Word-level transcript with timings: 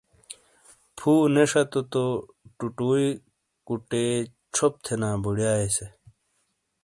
پھو 0.97 1.11
نے 1.33 1.43
شتو 1.51 1.79
تو 1.91 2.05
ٹوٹوے 2.57 3.05
کوٹے 3.67 4.05
چھوپ 4.55 4.73
تھینا 4.83 5.09
بڑایاے 5.23 5.67
سے۔ 5.75 5.87